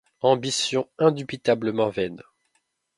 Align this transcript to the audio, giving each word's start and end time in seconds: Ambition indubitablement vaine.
Ambition 0.23 0.87
indubitablement 0.97 1.89
vaine. 1.91 2.23